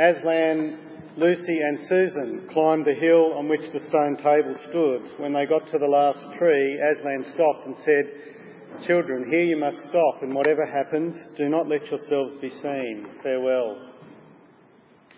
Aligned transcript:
Aslan, 0.00 0.78
Lucy, 1.18 1.60
and 1.60 1.78
Susan 1.86 2.48
climbed 2.50 2.86
the 2.86 2.94
hill 2.94 3.34
on 3.34 3.48
which 3.48 3.70
the 3.72 3.80
stone 3.80 4.16
table 4.16 4.56
stood. 4.70 5.20
When 5.20 5.34
they 5.34 5.44
got 5.44 5.70
to 5.70 5.78
the 5.78 5.86
last 5.86 6.24
tree, 6.38 6.80
Aslan 6.80 7.26
stopped 7.34 7.66
and 7.66 7.76
said, 7.84 8.86
Children, 8.86 9.28
here 9.30 9.44
you 9.44 9.58
must 9.58 9.76
stop, 9.90 10.22
and 10.22 10.34
whatever 10.34 10.64
happens, 10.64 11.14
do 11.36 11.50
not 11.50 11.68
let 11.68 11.86
yourselves 11.90 12.32
be 12.40 12.48
seen. 12.48 13.08
Farewell. 13.22 13.76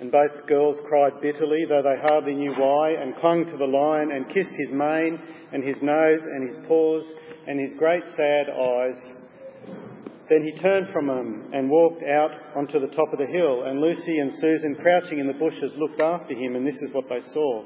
And 0.01 0.11
both 0.11 0.49
girls 0.49 0.79
cried 0.89 1.21
bitterly, 1.21 1.65
though 1.69 1.83
they 1.83 2.03
hardly 2.09 2.35
knew 2.35 2.53
why, 2.55 2.91
and 2.91 3.15
clung 3.15 3.45
to 3.45 3.57
the 3.57 3.65
lion 3.65 4.11
and 4.11 4.29
kissed 4.29 4.51
his 4.59 4.73
mane 4.73 5.21
and 5.53 5.63
his 5.63 5.81
nose 5.81 6.23
and 6.25 6.49
his 6.49 6.59
paws 6.67 7.05
and 7.47 7.61
his 7.61 7.75
great 7.79 8.03
sad 8.17 8.51
eyes. 8.51 8.99
Then 10.33 10.45
he 10.45 10.63
turned 10.63 10.89
from 10.95 11.09
them 11.09 11.51
and 11.53 11.69
walked 11.69 12.03
out 12.05 12.31
onto 12.57 12.81
the 12.81 12.95
top 12.97 13.13
of 13.13 13.19
the 13.19 13.27
hill, 13.27 13.65
and 13.65 13.83
Lucy 13.83 14.17
and 14.19 14.33
Susan, 14.41 14.77
crouching 14.77 15.19
in 15.19 15.27
the 15.27 15.35
bushes, 15.35 15.77
looked 15.77 16.01
after 16.01 16.33
him, 16.33 16.57
and 16.57 16.67
this 16.67 16.81
is 16.81 16.95
what 16.95 17.07
they 17.11 17.21
saw. 17.35 17.65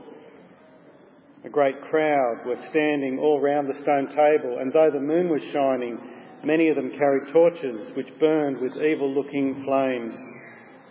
A 1.44 1.48
great 1.48 1.80
crowd 1.82 2.44
were 2.44 2.58
standing 2.70 3.20
all 3.20 3.40
round 3.40 3.68
the 3.68 3.80
stone 3.82 4.08
table, 4.08 4.58
and 4.58 4.72
though 4.72 4.90
the 4.90 4.98
moon 4.98 5.28
was 5.28 5.42
shining, 5.52 5.96
many 6.42 6.68
of 6.68 6.74
them 6.74 6.90
carried 6.90 7.32
torches 7.32 7.94
which 7.96 8.18
burned 8.18 8.58
with 8.58 8.82
evil 8.82 9.14
looking 9.14 9.62
flames. 9.64 10.16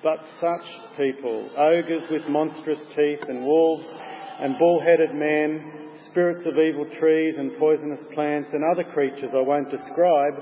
But 0.01 0.23
such 0.39 0.95
people, 0.95 1.49
ogres 1.57 2.03
with 2.09 2.21
monstrous 2.29 2.79
teeth 2.95 3.27
and 3.27 3.43
wolves 3.43 3.85
and 4.39 4.57
bull-headed 4.57 5.13
men, 5.13 5.91
spirits 6.09 6.45
of 6.45 6.57
evil 6.57 6.85
trees 7.01 7.35
and 7.37 7.57
poisonous 7.59 7.99
plants 8.13 8.53
and 8.53 8.63
other 8.63 8.89
creatures 8.93 9.31
I 9.35 9.41
won't 9.41 9.69
describe 9.69 10.35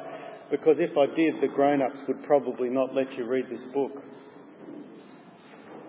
because 0.52 0.78
if 0.80 0.98
I 0.98 1.06
did, 1.16 1.42
the 1.42 1.54
grown-ups 1.54 2.00
would 2.08 2.24
probably 2.24 2.70
not 2.70 2.94
let 2.94 3.14
you 3.14 3.26
read 3.26 3.46
this 3.50 3.64
book. 3.74 3.92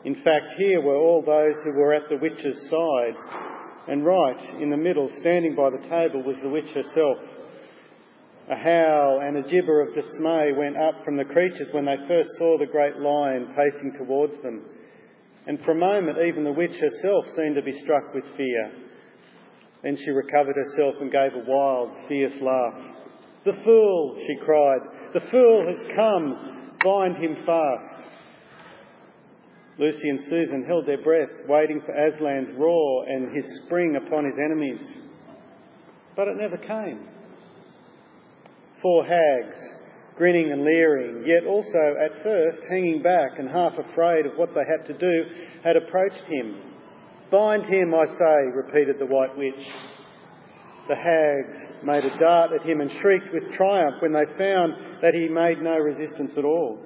In 0.04 0.14
fact, 0.16 0.54
here 0.58 0.80
were 0.80 0.96
all 0.96 1.22
those 1.22 1.54
who 1.64 1.72
were 1.72 1.92
at 1.92 2.08
the 2.08 2.16
witch's 2.16 2.70
side, 2.70 3.14
and 3.88 4.04
right 4.04 4.60
in 4.60 4.70
the 4.70 4.76
middle, 4.76 5.10
standing 5.20 5.54
by 5.54 5.70
the 5.70 5.88
table, 5.88 6.22
was 6.22 6.36
the 6.42 6.48
witch 6.48 6.68
herself, 6.74 7.18
a 8.48 8.56
howl 8.56 9.20
and 9.22 9.38
a 9.38 9.48
gibber 9.48 9.80
of 9.80 9.94
dismay 9.94 10.52
went 10.52 10.76
up 10.76 11.02
from 11.02 11.16
the 11.16 11.24
creatures 11.24 11.68
when 11.72 11.86
they 11.86 11.96
first 12.06 12.28
saw 12.36 12.58
the 12.58 12.66
great 12.66 12.98
lion 12.98 13.54
pacing 13.56 13.94
towards 13.96 14.40
them. 14.42 14.62
And 15.46 15.58
for 15.64 15.72
a 15.72 15.78
moment, 15.78 16.18
even 16.18 16.44
the 16.44 16.52
witch 16.52 16.78
herself 16.78 17.24
seemed 17.36 17.54
to 17.54 17.62
be 17.62 17.78
struck 17.82 18.12
with 18.14 18.24
fear. 18.36 18.72
Then 19.82 19.96
she 19.96 20.10
recovered 20.10 20.56
herself 20.56 20.96
and 21.00 21.10
gave 21.10 21.32
a 21.32 21.44
wild, 21.46 21.90
fierce 22.06 22.38
laugh. 22.42 22.74
The 23.44 23.52
fool, 23.64 24.16
she 24.26 24.36
cried, 24.44 24.80
the 25.12 25.20
fool 25.30 25.66
has 25.66 25.96
come. 25.96 26.50
Bind 26.84 27.16
him 27.16 27.36
fast. 27.46 28.08
Lucy 29.78 30.08
and 30.08 30.20
Susan 30.28 30.64
held 30.66 30.86
their 30.86 31.02
breaths, 31.02 31.40
waiting 31.48 31.80
for 31.84 31.92
Aslan's 31.92 32.58
roar 32.58 33.08
and 33.08 33.34
his 33.34 33.44
spring 33.64 33.96
upon 33.96 34.24
his 34.24 34.38
enemies. 34.38 34.80
But 36.14 36.28
it 36.28 36.36
never 36.36 36.58
came 36.58 37.08
four 38.84 39.02
hags, 39.02 39.56
grinning 40.14 40.52
and 40.52 40.62
leering, 40.62 41.24
yet 41.26 41.46
also 41.46 41.96
at 42.04 42.22
first 42.22 42.58
hanging 42.68 43.02
back 43.02 43.38
and 43.38 43.48
half 43.48 43.72
afraid 43.78 44.26
of 44.26 44.36
what 44.36 44.50
they 44.54 44.60
had 44.68 44.84
to 44.86 44.92
do, 44.92 45.24
had 45.64 45.74
approached 45.74 46.22
him. 46.28 46.54
Bind 47.30 47.64
him, 47.64 47.94
I 47.94 48.04
say, 48.04 48.52
repeated 48.54 48.98
the 48.98 49.06
White 49.06 49.34
Witch. 49.38 49.66
The 50.88 50.96
hags 50.96 51.56
made 51.82 52.04
a 52.04 52.18
dart 52.18 52.52
at 52.52 52.66
him 52.66 52.80
and 52.80 52.90
shrieked 53.00 53.32
with 53.32 53.52
triumph 53.52 53.96
when 54.00 54.12
they 54.12 54.26
found 54.36 54.74
that 55.00 55.14
he 55.14 55.28
made 55.28 55.62
no 55.62 55.78
resistance 55.78 56.32
at 56.36 56.44
all. 56.44 56.78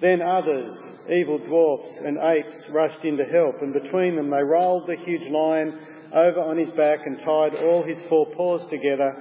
Then 0.00 0.22
others, 0.22 0.72
evil 1.10 1.38
dwarfs 1.38 1.88
and 2.04 2.18
apes, 2.18 2.68
rushed 2.70 3.04
in 3.04 3.16
to 3.16 3.24
help, 3.24 3.60
and 3.60 3.72
between 3.72 4.16
them 4.16 4.30
they 4.30 4.42
rolled 4.42 4.88
the 4.88 4.96
huge 4.96 5.30
lion 5.30 5.78
over 6.12 6.40
on 6.40 6.56
his 6.56 6.70
back 6.76 7.00
and 7.04 7.18
tied 7.18 7.54
all 7.62 7.84
his 7.86 7.98
four 8.08 8.26
paws 8.34 8.66
together 8.70 9.14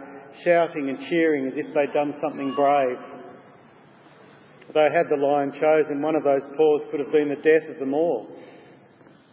shouting 0.43 0.89
and 0.89 0.99
cheering 1.09 1.47
as 1.47 1.53
if 1.57 1.67
they'd 1.73 1.93
done 1.93 2.13
something 2.21 2.53
brave. 2.55 2.97
Though 4.73 4.89
had 4.91 5.09
the 5.09 5.23
lion 5.23 5.51
chosen, 5.51 6.01
one 6.01 6.15
of 6.15 6.23
those 6.23 6.43
paws 6.57 6.81
could 6.89 6.99
have 6.99 7.11
been 7.11 7.29
the 7.29 7.35
death 7.35 7.69
of 7.69 7.79
them 7.79 7.93
all. 7.93 8.27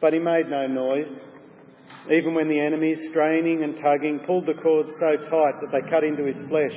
But 0.01 0.13
he 0.13 0.19
made 0.19 0.49
no 0.49 0.67
noise, 0.67 1.09
even 2.11 2.34
when 2.34 2.49
the 2.49 2.61
enemies, 2.61 2.99
straining 3.11 3.62
and 3.62 3.77
tugging, 3.77 4.21
pulled 4.27 4.47
the 4.47 4.61
cords 4.62 4.91
so 4.99 5.16
tight 5.28 5.61
that 5.61 5.71
they 5.72 5.91
cut 5.91 6.05
into 6.05 6.25
his 6.25 6.37
flesh. 6.49 6.75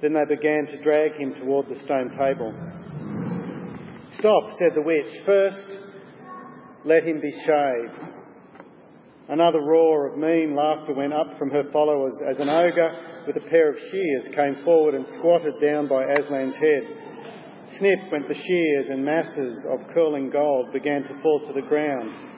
Then 0.00 0.14
they 0.14 0.24
began 0.24 0.66
to 0.66 0.82
drag 0.82 1.12
him 1.12 1.34
toward 1.34 1.68
the 1.68 1.78
stone 1.80 2.10
table. 2.16 2.54
Stop, 4.18 4.50
said 4.58 4.74
the 4.74 4.82
witch. 4.82 5.06
First, 5.26 5.68
let 6.84 7.04
him 7.04 7.20
be 7.20 7.32
shaved. 7.44 8.06
Another 9.28 9.60
roar 9.60 10.06
of 10.06 10.18
mean 10.18 10.54
laughter 10.54 10.94
went 10.94 11.12
up 11.12 11.36
from 11.38 11.50
her 11.50 11.64
followers 11.72 12.14
as 12.28 12.38
an 12.38 12.48
ogre 12.48 13.24
with 13.26 13.36
a 13.36 13.48
pair 13.48 13.70
of 13.70 13.76
shears 13.90 14.34
came 14.34 14.64
forward 14.64 14.94
and 14.94 15.04
squatted 15.18 15.54
down 15.60 15.88
by 15.88 16.04
Aslan's 16.04 16.54
head. 16.54 17.76
Snip 17.78 17.98
went 18.12 18.28
the 18.28 18.34
shears, 18.34 18.86
and 18.90 19.04
masses 19.04 19.66
of 19.68 19.80
curling 19.92 20.30
gold 20.30 20.72
began 20.72 21.02
to 21.02 21.20
fall 21.20 21.40
to 21.40 21.52
the 21.52 21.66
ground. 21.66 22.35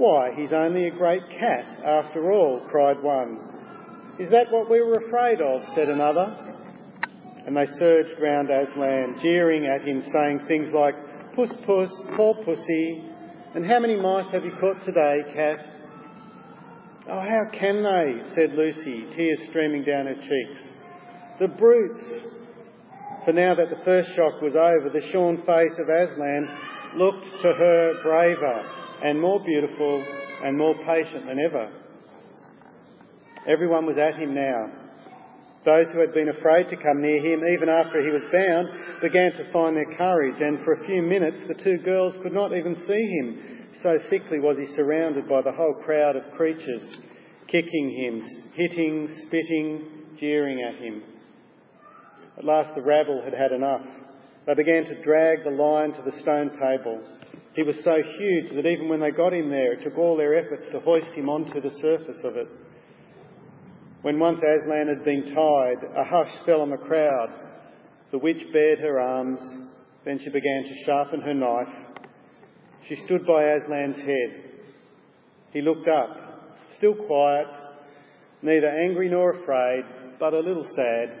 Why, 0.00 0.30
he's 0.34 0.54
only 0.54 0.86
a 0.86 0.90
great 0.90 1.28
cat 1.28 1.66
after 1.84 2.32
all, 2.32 2.66
cried 2.70 3.02
one. 3.02 3.38
Is 4.18 4.30
that 4.30 4.50
what 4.50 4.70
we 4.70 4.80
were 4.80 4.96
afraid 5.06 5.42
of? 5.42 5.60
said 5.74 5.90
another. 5.90 6.56
And 7.46 7.54
they 7.54 7.66
surged 7.66 8.18
round 8.18 8.48
Aslan, 8.48 9.18
jeering 9.20 9.66
at 9.66 9.86
him, 9.86 10.00
saying 10.10 10.40
things 10.48 10.68
like, 10.72 10.94
Puss, 11.36 11.50
puss, 11.66 11.90
poor 12.16 12.34
pussy, 12.46 13.04
and 13.54 13.66
how 13.66 13.78
many 13.78 14.00
mice 14.00 14.24
have 14.32 14.42
you 14.42 14.52
caught 14.58 14.82
today, 14.86 15.18
cat? 15.34 15.58
Oh, 17.06 17.20
how 17.20 17.50
can 17.52 17.82
they? 17.82 18.34
said 18.34 18.54
Lucy, 18.54 19.04
tears 19.14 19.40
streaming 19.50 19.84
down 19.84 20.06
her 20.06 20.14
cheeks. 20.14 20.62
The 21.40 21.48
brutes! 21.48 22.02
For 23.26 23.34
now 23.34 23.54
that 23.54 23.68
the 23.68 23.84
first 23.84 24.08
shock 24.16 24.40
was 24.40 24.56
over, 24.56 24.88
the 24.90 25.06
shorn 25.12 25.42
face 25.44 25.76
of 25.78 25.90
Aslan 25.90 26.48
looked 26.96 27.24
to 27.42 27.52
her 27.52 27.92
braver 28.02 28.80
and 29.02 29.20
more 29.20 29.42
beautiful 29.44 30.04
and 30.44 30.56
more 30.56 30.74
patient 30.86 31.26
than 31.26 31.38
ever. 31.38 31.70
Everyone 33.46 33.86
was 33.86 33.96
at 33.96 34.20
him 34.20 34.34
now. 34.34 34.70
Those 35.64 35.86
who 35.92 36.00
had 36.00 36.14
been 36.14 36.30
afraid 36.30 36.68
to 36.70 36.76
come 36.76 37.02
near 37.02 37.20
him, 37.20 37.44
even 37.46 37.68
after 37.68 38.00
he 38.02 38.10
was 38.10 38.22
bound, 38.32 38.68
began 39.02 39.32
to 39.32 39.52
find 39.52 39.76
their 39.76 39.96
courage, 39.96 40.40
and 40.40 40.64
for 40.64 40.74
a 40.74 40.86
few 40.86 41.02
minutes 41.02 41.38
the 41.48 41.62
two 41.62 41.78
girls 41.78 42.14
could 42.22 42.32
not 42.32 42.56
even 42.56 42.74
see 42.86 43.18
him 43.18 43.60
so 43.82 43.98
thickly 44.10 44.40
was 44.40 44.56
he 44.58 44.66
surrounded 44.76 45.28
by 45.28 45.42
the 45.42 45.52
whole 45.52 45.74
crowd 45.84 46.16
of 46.16 46.30
creatures, 46.36 46.82
kicking 47.46 47.90
him, 47.90 48.52
hitting, 48.54 49.08
spitting, 49.26 50.16
jeering 50.18 50.60
at 50.62 50.82
him. 50.82 51.02
At 52.36 52.44
last 52.44 52.74
the 52.74 52.82
rabble 52.82 53.22
had 53.24 53.32
had 53.32 53.52
enough. 53.52 53.82
They 54.46 54.54
began 54.54 54.84
to 54.84 55.02
drag 55.02 55.44
the 55.44 55.50
lion 55.50 55.92
to 55.92 56.02
the 56.02 56.18
stone 56.20 56.50
table. 56.50 57.02
He 57.54 57.62
was 57.62 57.76
so 57.82 57.96
huge 58.18 58.52
that 58.54 58.66
even 58.66 58.88
when 58.88 59.00
they 59.00 59.10
got 59.10 59.34
him 59.34 59.50
there, 59.50 59.72
it 59.72 59.84
took 59.84 59.98
all 59.98 60.16
their 60.16 60.38
efforts 60.38 60.66
to 60.72 60.80
hoist 60.80 61.10
him 61.14 61.28
onto 61.28 61.60
the 61.60 61.74
surface 61.80 62.22
of 62.24 62.36
it. 62.36 62.48
When 64.02 64.18
once 64.18 64.38
Aslan 64.38 64.88
had 64.88 65.04
been 65.04 65.34
tied, 65.34 65.84
a 65.96 66.04
hush 66.04 66.46
fell 66.46 66.62
on 66.62 66.70
the 66.70 66.76
crowd. 66.76 67.28
The 68.12 68.18
witch 68.18 68.42
bared 68.52 68.78
her 68.78 68.98
arms, 68.98 69.40
then 70.04 70.18
she 70.18 70.30
began 70.30 70.62
to 70.62 70.84
sharpen 70.84 71.20
her 71.20 71.34
knife 71.34 71.90
she 72.88 72.96
stood 73.04 73.26
by 73.26 73.44
Aslan's 73.44 74.00
head. 74.00 74.50
He 75.52 75.60
looked 75.60 75.88
up, 75.88 76.16
still 76.76 76.94
quiet, 76.94 77.46
neither 78.42 78.68
angry 78.68 79.08
nor 79.08 79.30
afraid, 79.42 79.84
but 80.18 80.34
a 80.34 80.40
little 80.40 80.66
sad. 80.74 81.20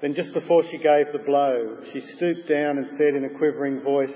Then, 0.00 0.14
just 0.14 0.32
before 0.32 0.64
she 0.64 0.78
gave 0.78 1.12
the 1.12 1.22
blow, 1.24 1.78
she 1.92 2.00
stooped 2.16 2.48
down 2.48 2.78
and 2.78 2.88
said 2.98 3.14
in 3.14 3.24
a 3.24 3.38
quivering 3.38 3.82
voice, 3.82 4.12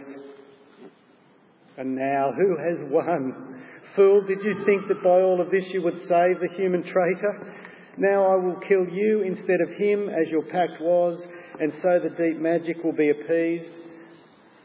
And 1.78 1.94
now, 1.94 2.32
who 2.32 2.56
has 2.56 2.78
won? 2.90 3.62
Fool, 3.94 4.22
did 4.26 4.42
you 4.42 4.64
think 4.64 4.88
that 4.88 5.02
by 5.02 5.20
all 5.20 5.40
of 5.40 5.50
this 5.50 5.64
you 5.72 5.82
would 5.82 6.00
save 6.02 6.40
the 6.40 6.48
human 6.56 6.82
traitor? 6.82 7.54
Now 7.98 8.24
I 8.24 8.36
will 8.36 8.60
kill 8.60 8.86
you 8.86 9.22
instead 9.22 9.60
of 9.60 9.70
him, 9.76 10.08
as 10.08 10.28
your 10.28 10.42
pact 10.42 10.80
was, 10.80 11.22
and 11.60 11.72
so 11.82 11.98
the 11.98 12.10
deep 12.10 12.38
magic 12.38 12.82
will 12.84 12.92
be 12.92 13.10
appeased. 13.10 13.70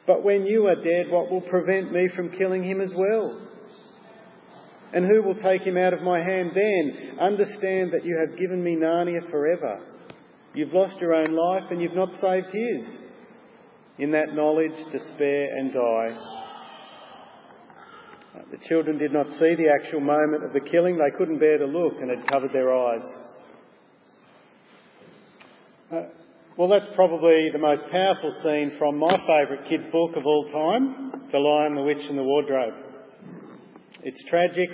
But 0.07 0.23
when 0.23 0.45
you 0.45 0.67
are 0.67 0.75
dead, 0.75 1.09
what 1.09 1.31
will 1.31 1.41
prevent 1.41 1.93
me 1.93 2.09
from 2.15 2.31
killing 2.31 2.63
him 2.63 2.81
as 2.81 2.93
well? 2.95 3.47
And 4.93 5.05
who 5.05 5.23
will 5.23 5.35
take 5.35 5.61
him 5.61 5.77
out 5.77 5.93
of 5.93 6.01
my 6.01 6.19
hand 6.19 6.51
then? 6.53 7.19
Understand 7.19 7.93
that 7.93 8.03
you 8.03 8.17
have 8.17 8.37
given 8.37 8.61
me 8.61 8.75
Narnia 8.75 9.29
forever. 9.29 9.79
You've 10.53 10.73
lost 10.73 10.99
your 10.99 11.13
own 11.13 11.33
life 11.33 11.71
and 11.71 11.81
you've 11.81 11.95
not 11.95 12.11
saved 12.19 12.47
his. 12.47 12.99
In 13.99 14.11
that 14.11 14.33
knowledge, 14.33 14.75
despair 14.91 15.57
and 15.57 15.73
die. 15.73 16.50
The 18.33 18.57
children 18.69 18.97
did 18.97 19.11
not 19.11 19.27
see 19.27 19.55
the 19.55 19.69
actual 19.69 19.99
moment 19.99 20.43
of 20.43 20.53
the 20.53 20.61
killing. 20.61 20.97
They 20.97 21.17
couldn't 21.17 21.39
bear 21.39 21.57
to 21.57 21.65
look 21.65 21.93
and 21.99 22.09
had 22.09 22.27
covered 22.27 22.53
their 22.53 22.73
eyes. 22.73 23.01
Uh, 25.91 26.03
Well, 26.57 26.69
that's 26.69 26.87
probably 26.95 27.49
the 27.51 27.59
most 27.59 27.81
powerful 27.91 28.31
scene 28.43 28.73
from 28.77 28.97
my 28.97 29.17
favourite 29.17 29.67
kids' 29.69 29.85
book 29.91 30.15
of 30.15 30.25
all 30.25 30.45
time, 30.51 31.29
The 31.31 31.39
Lion, 31.39 31.75
the 31.75 31.81
Witch 31.81 32.05
and 32.09 32.17
the 32.17 32.23
Wardrobe. 32.23 32.73
It's 34.03 34.23
tragic, 34.29 34.69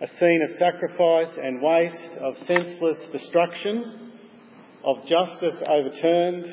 a 0.00 0.06
scene 0.06 0.42
of 0.48 0.56
sacrifice 0.58 1.36
and 1.42 1.60
waste, 1.60 2.18
of 2.20 2.36
senseless 2.46 2.98
destruction, 3.12 4.12
of 4.84 5.04
justice 5.06 5.54
overturned, 5.68 6.46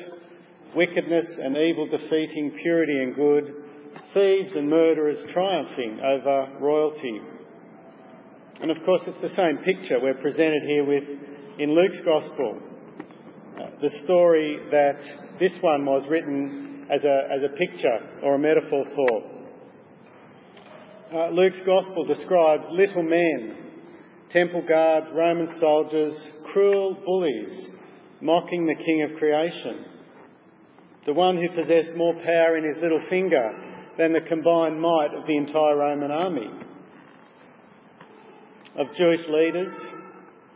wickedness 0.74 1.26
and 1.38 1.56
evil 1.56 1.86
defeating 1.88 2.58
purity 2.60 3.02
and 3.02 3.14
good, 3.14 3.63
thieves 4.12 4.52
and 4.54 4.68
murderers 4.68 5.18
triumphing 5.32 6.00
over 6.00 6.58
royalty. 6.60 7.20
And 8.60 8.70
of 8.70 8.76
course, 8.84 9.02
it's 9.06 9.20
the 9.20 9.34
same 9.36 9.58
picture 9.64 9.98
we're 10.00 10.14
presented 10.14 10.62
here 10.66 10.84
with 10.84 11.04
in 11.58 11.74
Luke's 11.74 12.00
Gospel. 12.04 12.60
Uh, 13.56 13.66
the 13.80 13.90
story 14.04 14.58
that 14.70 14.96
this 15.38 15.52
one 15.60 15.84
was 15.84 16.04
written 16.08 16.86
as 16.90 17.04
a, 17.04 17.28
as 17.32 17.42
a 17.42 17.56
picture 17.56 17.98
or 18.22 18.34
a 18.34 18.38
metaphor 18.38 18.84
for. 18.94 19.34
Uh, 21.12 21.30
Luke's 21.30 21.60
Gospel 21.64 22.04
describes 22.06 22.64
little 22.70 23.02
men, 23.02 23.56
temple 24.32 24.62
guards, 24.68 25.06
Roman 25.14 25.58
soldiers, 25.60 26.14
cruel 26.52 26.94
bullies, 27.04 27.68
mocking 28.20 28.66
the 28.66 28.74
King 28.74 29.08
of 29.08 29.18
creation. 29.18 29.84
The 31.06 31.12
one 31.12 31.36
who 31.36 31.48
possessed 31.60 31.94
more 31.96 32.14
power 32.14 32.56
in 32.56 32.64
his 32.64 32.82
little 32.82 33.02
finger 33.10 33.63
than 33.98 34.12
the 34.12 34.20
combined 34.20 34.80
might 34.80 35.14
of 35.14 35.26
the 35.26 35.36
entire 35.36 35.76
Roman 35.76 36.10
army. 36.10 36.50
Of 38.76 38.88
Jewish 38.96 39.26
leaders, 39.28 39.72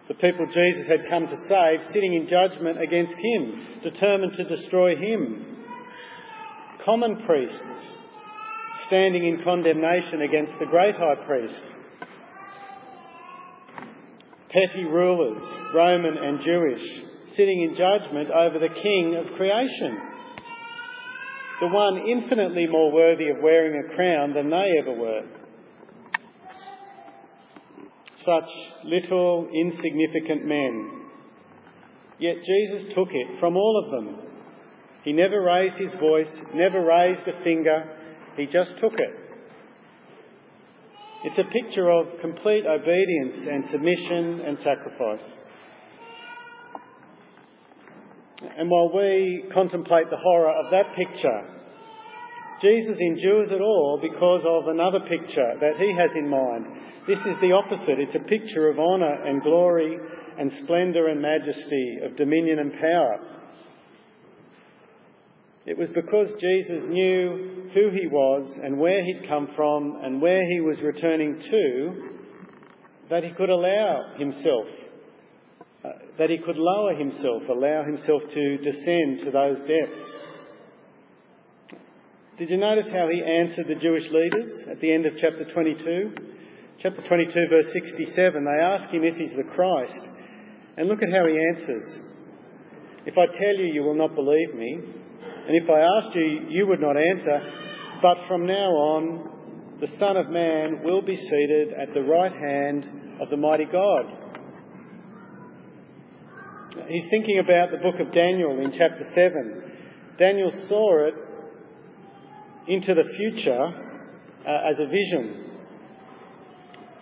the 0.09 0.15
people 0.15 0.47
Jesus 0.47 0.89
had 0.89 1.09
come 1.09 1.27
to 1.29 1.37
save, 1.49 1.93
sitting 1.93 2.15
in 2.15 2.27
judgment 2.27 2.83
against 2.83 3.13
him, 3.13 3.81
determined 3.83 4.33
to 4.37 4.45
destroy 4.45 4.97
him. 4.97 5.57
Common 6.85 7.23
priests 7.27 7.61
standing 8.87 9.27
in 9.27 9.45
condemnation 9.45 10.23
against 10.23 10.59
the 10.59 10.67
great 10.67 10.97
high 10.97 11.15
priest. 11.27 11.61
Petty 14.49 14.85
rulers, 14.85 15.43
Roman 15.75 16.17
and 16.17 16.41
Jewish, 16.41 16.81
sitting 17.37 17.63
in 17.63 17.77
judgment 17.77 18.31
over 18.31 18.59
the 18.59 18.75
King 18.83 19.17
of 19.17 19.37
creation. 19.37 20.01
The 21.61 21.69
one 21.69 21.99
infinitely 22.07 22.67
more 22.69 22.93
worthy 22.93 23.29
of 23.31 23.39
wearing 23.43 23.83
a 23.85 23.95
crown 23.95 24.35
than 24.35 24.49
they 24.49 24.73
ever 24.81 24.93
were 24.93 25.23
such 28.29 28.51
little, 28.85 29.49
insignificant 29.55 30.45
men. 30.45 31.03
Yet 32.19 32.37
Jesus 32.45 32.93
took 32.95 33.09
it 33.11 33.41
from 33.41 33.57
all 33.57 33.83
of 33.85 33.91
them. 33.91 34.17
He 35.03 35.13
never 35.13 35.41
raised 35.41 35.77
his 35.77 35.93
voice, 35.99 36.29
never 36.55 36.85
raised 36.85 37.27
a 37.27 37.43
finger, 37.43 37.85
he 38.37 38.47
just 38.47 38.73
took 38.81 38.95
it. 38.95 39.15
It's 41.25 41.39
a 41.39 41.45
picture 41.45 41.91
of 41.91 42.21
complete 42.21 42.65
obedience 42.67 43.47
and 43.51 43.65
submission 43.71 44.43
and 44.47 44.59
sacrifice. 44.59 45.25
And 48.41 48.71
while 48.71 48.93
we 48.95 49.45
contemplate 49.53 50.11
the 50.11 50.17
horror 50.17 50.51
of 50.51 50.71
that 50.71 50.95
picture, 50.95 51.55
Jesus 52.63 52.99
endures 53.01 53.51
it 53.51 53.61
all 53.61 53.99
because 54.01 54.43
of 54.47 54.69
another 54.69 55.01
picture 55.01 55.55
that 55.61 55.77
he 55.79 55.95
has 55.97 56.11
in 56.17 56.29
mind 56.29 56.67
this 57.09 57.19
is 57.21 57.41
the 57.41 57.53
opposite. 57.53 57.99
It's 57.99 58.15
a 58.15 58.29
picture 58.29 58.69
of 58.69 58.79
honour 58.79 59.25
and 59.25 59.43
glory 59.43 59.97
and 60.39 60.53
splendour 60.63 61.09
and 61.09 61.23
majesty, 61.23 62.01
of 62.05 62.19
dominion 62.19 62.59
and 62.59 62.73
power. 62.75 63.19
It 65.65 65.79
was 65.79 65.89
because 65.95 66.29
Jesus 66.39 66.83
knew 66.87 67.71
who 67.73 67.89
he 67.91 68.07
was 68.09 68.59
and 68.63 68.79
where 68.79 69.03
he'd 69.03 69.27
come 69.27 69.49
from 69.57 70.01
and 70.03 70.21
where 70.21 70.47
he 70.53 70.61
was 70.61 70.77
returning 70.83 71.41
to 71.51 72.11
that 73.09 73.25
he 73.25 73.33
could 73.33 73.49
allow 73.49 74.13
himself, 74.19 74.67
Uh, 75.85 75.91
that 76.19 76.31
he 76.31 76.39
could 76.39 76.57
lower 76.57 76.95
himself, 76.95 77.43
allow 77.49 77.85
himself 77.85 78.23
to 78.33 78.59
descend 78.59 79.21
to 79.21 79.31
those 79.31 79.59
depths. 79.59 80.13
Did 82.39 82.51
you 82.51 82.57
notice 82.57 82.87
how 82.93 83.09
he 83.09 83.23
answered 83.23 83.67
the 83.69 83.81
Jewish 83.81 84.09
leaders 84.11 84.69
at 84.71 84.81
the 84.81 84.93
end 84.93 85.07
of 85.07 85.13
chapter 85.21 85.45
22? 85.53 86.29
chapter 86.81 87.03
22, 87.09 87.33
verse 87.51 87.67
67, 87.73 88.45
they 88.45 88.63
ask 88.63 88.91
him 88.93 89.03
if 89.03 89.17
he's 89.17 89.37
the 89.37 89.51
Christ. 89.55 89.99
And 90.77 90.89
look 90.89 91.03
at 91.03 91.09
how 91.11 91.27
he 91.27 91.37
answers. 91.57 91.83
If 93.05 93.19
I 93.19 93.27
tell 93.27 93.57
you, 93.57 93.73
you 93.75 93.83
will 93.83 93.97
not 93.97 94.15
believe 94.15 94.55
me. 94.55 94.79
And 94.79 95.57
if 95.57 95.69
I 95.69 95.81
asked 95.81 96.15
you, 96.15 96.47
you 96.49 96.67
would 96.69 96.81
not 96.81 96.97
answer. 96.97 97.41
But 98.01 98.19
from 98.29 98.47
now 98.47 98.71
on, 98.71 99.79
the 99.81 99.89
Son 99.99 100.17
of 100.17 100.31
Man 100.31 100.83
will 100.85 101.03
be 101.03 101.17
seated 101.17 101.73
at 101.73 101.95
the 101.95 102.03
right 102.03 102.33
hand 102.33 103.21
of 103.21 103.29
the 103.31 103.37
mighty 103.37 103.65
God. 103.65 104.05
He's 106.87 107.09
thinking 107.11 107.39
about 107.39 107.71
the 107.71 107.79
book 107.79 107.99
of 108.01 108.13
Daniel 108.13 108.61
in 108.61 108.73
chapter 108.73 109.05
7. 109.15 109.63
Daniel 110.19 110.53
saw 110.69 111.09
it 111.09 111.15
into 112.69 112.95
the 112.95 113.05
future 113.17 113.63
uh, 114.47 114.71
as 114.71 114.79
a 114.79 114.87
vision. 114.87 115.45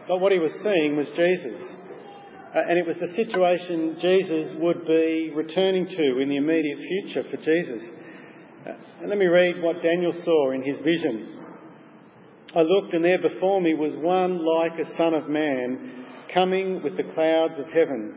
But 0.09 0.21
what 0.21 0.33
he 0.33 0.39
was 0.39 0.53
seeing 0.63 0.97
was 0.97 1.07
Jesus. 1.17 1.61
Uh, 2.55 2.61
and 2.69 2.79
it 2.79 2.87
was 2.87 2.97
the 2.99 3.15
situation 3.15 3.99
Jesus 4.01 4.53
would 4.61 4.87
be 4.87 5.33
returning 5.35 5.87
to 5.87 6.21
in 6.21 6.29
the 6.29 6.37
immediate 6.37 6.79
future 6.79 7.25
for 7.31 7.37
Jesus. 7.37 7.83
Uh, 8.67 8.73
and 9.01 9.09
let 9.09 9.19
me 9.19 9.27
read 9.27 9.61
what 9.63 9.83
Daniel 9.83 10.13
saw 10.25 10.53
in 10.53 10.63
his 10.63 10.79
vision. 10.79 11.37
I 12.55 12.61
looked, 12.61 12.95
and 12.95 13.05
there 13.05 13.21
before 13.21 13.61
me 13.61 13.75
was 13.75 13.93
one 13.97 14.45
like 14.45 14.79
a 14.79 14.97
son 14.97 15.15
of 15.15 15.29
man 15.29 16.07
coming 16.33 16.83
with 16.83 16.97
the 16.97 17.03
clouds 17.15 17.55
of 17.59 17.67
heaven. 17.67 18.15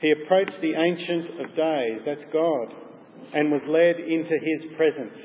He 0.00 0.12
approached 0.12 0.60
the 0.60 0.74
Ancient 0.74 1.40
of 1.40 1.54
Days, 1.54 2.00
that's 2.06 2.24
God, 2.32 2.74
and 3.34 3.52
was 3.52 3.62
led 3.68 3.96
into 4.00 4.32
his 4.32 4.76
presence. 4.76 5.16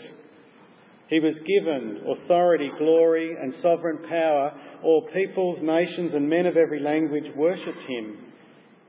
He 1.08 1.20
was 1.20 1.36
given 1.40 2.02
authority, 2.08 2.72
glory, 2.78 3.36
and 3.40 3.54
sovereign 3.62 4.00
power 4.10 4.54
all 4.84 5.08
peoples, 5.14 5.60
nations, 5.62 6.14
and 6.14 6.30
men 6.30 6.46
of 6.46 6.58
every 6.58 6.80
language 6.80 7.26
worshipped 7.36 7.88
him. 7.88 8.18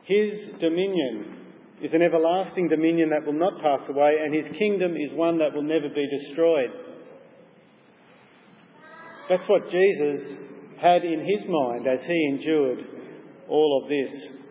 His 0.03 0.35
dominion 0.61 1.37
is 1.83 1.95
an 1.95 2.03
everlasting 2.03 2.69
dominion 2.69 3.11
that 3.11 3.25
will 3.25 3.39
not 3.39 3.61
pass 3.61 3.89
away, 3.89 4.17
and 4.23 4.35
his 4.35 4.57
kingdom 4.59 4.97
is 4.97 5.13
one 5.13 5.39
that 5.39 5.53
will 5.55 5.63
never 5.63 5.89
be 5.89 6.09
destroyed. 6.09 6.71
That's 9.29 9.49
what 9.49 9.71
Jesus 9.71 10.39
had 10.81 11.05
in 11.05 11.21
his 11.21 11.49
mind 11.49 11.87
as 11.87 12.01
he 12.07 12.29
endured 12.33 12.79
all 13.49 13.83
of 13.83 13.89
this. 13.89 14.46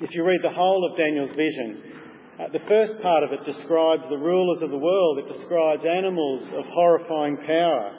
If 0.00 0.14
you 0.14 0.24
read 0.24 0.40
the 0.42 0.50
whole 0.50 0.88
of 0.90 0.96
Daniel's 0.96 1.34
vision, 1.36 1.82
uh, 2.38 2.48
the 2.52 2.60
first 2.68 3.00
part 3.02 3.24
of 3.24 3.32
it 3.32 3.44
describes 3.44 4.04
the 4.08 4.18
rulers 4.18 4.62
of 4.62 4.70
the 4.70 4.78
world. 4.78 5.18
It 5.18 5.32
describes 5.38 5.82
animals 5.84 6.42
of 6.54 6.64
horrifying 6.66 7.36
power 7.38 7.98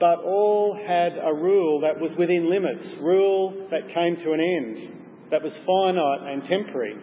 but 0.00 0.20
all 0.20 0.78
had 0.86 1.18
a 1.18 1.34
rule 1.34 1.80
that 1.80 2.00
was 2.00 2.10
within 2.18 2.48
limits, 2.48 2.84
rule 3.00 3.68
that 3.70 3.92
came 3.92 4.16
to 4.16 4.32
an 4.32 4.40
end, 4.40 4.94
that 5.30 5.42
was 5.42 5.52
finite 5.66 6.32
and 6.32 6.44
temporary. 6.44 6.96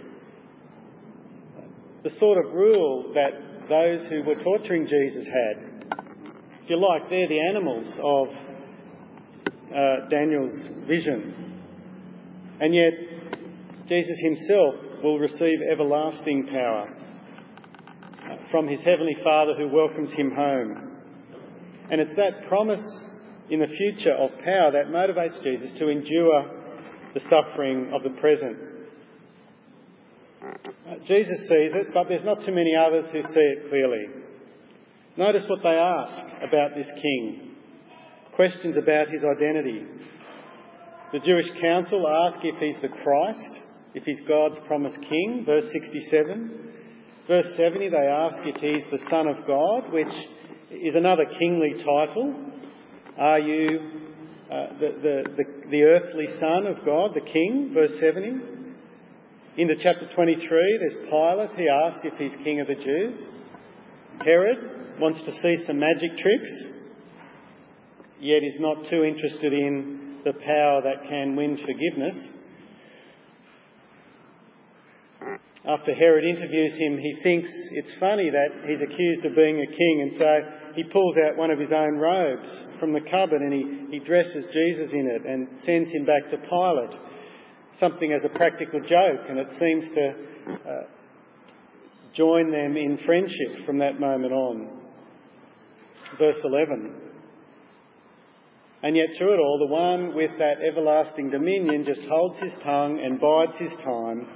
The 2.03 2.09
sort 2.19 2.43
of 2.43 2.53
rule 2.53 3.12
that 3.13 3.69
those 3.69 4.07
who 4.09 4.24
were 4.24 4.41
torturing 4.43 4.88
Jesus 4.88 5.27
had. 5.27 6.00
If 6.63 6.69
you 6.69 6.77
like, 6.77 7.09
they're 7.09 7.27
the 7.27 7.41
animals 7.50 7.85
of 8.01 8.27
uh, 9.75 10.09
Daniel's 10.09 10.88
vision. 10.88 11.44
And 12.59 12.74
yet, 12.74 12.93
Jesus 13.88 14.17
himself 14.19 14.75
will 15.03 15.19
receive 15.19 15.59
everlasting 15.71 16.47
power 16.47 16.89
from 18.51 18.67
his 18.67 18.81
heavenly 18.81 19.17
Father 19.24 19.53
who 19.55 19.67
welcomes 19.67 20.12
him 20.13 20.31
home. 20.31 20.91
And 21.91 22.01
it's 22.01 22.15
that 22.15 22.47
promise 22.47 22.83
in 23.50 23.59
the 23.59 23.67
future 23.67 24.13
of 24.13 24.31
power 24.43 24.71
that 24.71 24.88
motivates 24.88 25.41
Jesus 25.43 25.77
to 25.77 25.89
endure 25.89 26.50
the 27.13 27.19
suffering 27.29 27.91
of 27.93 28.03
the 28.03 28.09
present. 28.21 28.57
Jesus 31.05 31.39
sees 31.41 31.71
it, 31.74 31.93
but 31.93 32.07
there's 32.07 32.24
not 32.24 32.45
too 32.45 32.51
many 32.51 32.74
others 32.75 33.05
who 33.12 33.21
see 33.21 33.39
it 33.39 33.69
clearly. 33.69 34.05
Notice 35.17 35.43
what 35.47 35.62
they 35.63 35.69
ask 35.69 36.43
about 36.43 36.75
this 36.75 36.88
king 37.01 37.55
questions 38.35 38.75
about 38.77 39.07
his 39.09 39.24
identity. 39.24 39.81
The 41.13 41.19
Jewish 41.19 41.47
council 41.62 42.07
ask 42.07 42.39
if 42.43 42.55
he's 42.59 42.81
the 42.81 42.89
Christ, 42.89 43.59
if 43.93 44.03
he's 44.03 44.19
God's 44.27 44.57
promised 44.65 45.00
king, 45.07 45.43
verse 45.45 45.65
67. 45.71 46.71
Verse 47.27 47.45
70, 47.57 47.89
they 47.89 47.97
ask 47.97 48.35
if 48.43 48.55
he's 48.55 48.83
the 48.91 49.07
Son 49.09 49.27
of 49.27 49.45
God, 49.45 49.93
which 49.93 50.13
is 50.71 50.95
another 50.95 51.25
kingly 51.38 51.74
title. 51.77 52.35
Are 53.17 53.39
you 53.39 53.79
uh, 54.51 54.67
the, 54.79 54.89
the, 55.01 55.24
the, 55.38 55.69
the, 55.69 55.83
earthly 55.83 56.25
son 56.39 56.67
of 56.67 56.83
God, 56.85 57.12
the 57.13 57.21
king? 57.21 57.71
Verse 57.74 57.91
70. 58.00 58.41
Into 59.57 59.75
chapter 59.75 60.09
23, 60.13 60.79
there's 60.79 61.09
Pilate. 61.09 61.57
He 61.57 61.69
asks 61.69 62.01
if 62.03 62.13
he's 62.17 62.43
king 62.43 62.59
of 62.59 62.67
the 62.67 62.75
Jews. 62.75 63.15
Herod 64.24 65.00
wants 65.00 65.19
to 65.24 65.31
see 65.41 65.63
some 65.65 65.79
magic 65.79 66.12
tricks, 66.17 66.51
yet 68.19 68.43
is 68.43 68.59
not 68.59 68.89
too 68.89 69.03
interested 69.03 69.53
in 69.53 70.04
the 70.25 70.34
power 70.34 70.82
that 70.82 71.08
can 71.08 71.36
win 71.36 71.55
forgiveness. 71.55 72.15
After 75.63 75.96
Herod 75.96 76.25
interviews 76.25 76.74
him, 76.74 76.98
he 76.98 77.15
thinks 77.24 77.48
it's 77.72 77.91
funny 78.00 78.29
that 78.29 78.67
he's 78.67 78.82
accused 78.82 79.25
of 79.25 79.36
being 79.36 79.62
a 79.62 79.67
king, 79.67 80.01
and 80.01 80.17
so 80.17 80.39
he 80.75 80.84
pulls 80.84 81.15
out 81.25 81.38
one 81.38 81.51
of 81.51 81.60
his 81.60 81.72
own 81.72 81.96
robes 81.96 82.48
from 82.79 82.94
the 82.94 83.01
cupboard 83.01 83.41
and 83.41 83.53
he, 83.53 83.98
he 83.98 84.00
dresses 84.00 84.46
Jesus 84.51 84.91
in 84.91 85.08
it 85.08 85.25
and 85.25 85.48
sends 85.63 85.91
him 85.91 86.05
back 86.05 86.29
to 86.29 86.38
Pilate 86.38 87.00
something 87.79 88.13
as 88.13 88.24
a 88.24 88.29
practical 88.29 88.79
joke, 88.79 89.22
and 89.29 89.38
it 89.38 89.48
seems 89.60 89.86
to 89.96 90.13
uh, 90.70 90.84
join 92.13 92.51
them 92.51 92.77
in 92.77 92.98
friendship 93.05 93.65
from 93.65 93.79
that 93.79 94.00
moment 94.00 94.34
on. 94.34 94.82
Verse 96.17 96.38
11. 96.44 97.04
And 98.85 98.95
yet, 98.95 99.07
through 99.17 99.33
it 99.33 99.39
all, 99.39 99.57
the 99.57 99.65
one 99.65 100.13
with 100.13 100.29
that 100.37 100.61
everlasting 100.61 101.31
dominion 101.31 101.85
just 101.87 102.01
holds 102.07 102.37
his 102.37 102.51
tongue 102.63 103.01
and 103.03 103.19
bides 103.19 103.57
his 103.57 103.71
time 103.83 104.27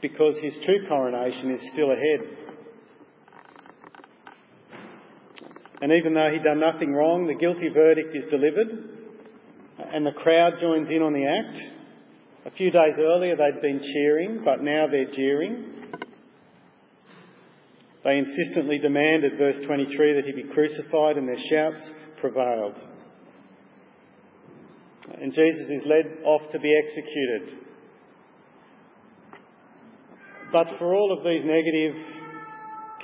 because 0.00 0.34
his 0.40 0.54
true 0.64 0.88
coronation 0.88 1.50
is 1.50 1.60
still 1.74 1.90
ahead. 1.90 2.38
And 5.82 5.92
even 5.92 6.14
though 6.14 6.30
he'd 6.32 6.42
done 6.42 6.60
nothing 6.60 6.94
wrong, 6.94 7.26
the 7.26 7.34
guilty 7.34 7.68
verdict 7.68 8.16
is 8.16 8.24
delivered 8.30 8.88
and 9.92 10.06
the 10.06 10.12
crowd 10.12 10.54
joins 10.58 10.88
in 10.88 11.02
on 11.02 11.12
the 11.12 11.26
act. 11.26 11.58
A 12.46 12.56
few 12.56 12.70
days 12.70 12.94
earlier 12.98 13.36
they'd 13.36 13.60
been 13.60 13.82
cheering, 13.82 14.40
but 14.46 14.62
now 14.62 14.86
they're 14.90 15.12
jeering. 15.12 15.74
They 18.02 18.16
insistently 18.16 18.78
demanded, 18.78 19.32
verse 19.36 19.62
23, 19.66 20.14
that 20.14 20.24
he 20.24 20.42
be 20.42 20.48
crucified, 20.48 21.18
and 21.18 21.28
their 21.28 21.36
shouts 21.50 21.82
prevailed. 22.18 22.91
And 25.22 25.32
Jesus 25.32 25.68
is 25.70 25.82
led 25.86 26.24
off 26.24 26.42
to 26.50 26.58
be 26.58 26.76
executed. 26.76 27.60
But 30.50 30.66
for 30.80 30.96
all 30.96 31.16
of 31.16 31.22
these 31.22 31.44
negative 31.44 31.94